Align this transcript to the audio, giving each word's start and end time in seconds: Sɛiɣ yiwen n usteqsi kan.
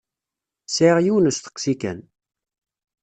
Sɛiɣ 0.67 0.97
yiwen 1.01 1.23
n 1.29 1.29
usteqsi 1.29 1.73
kan. 1.81 1.99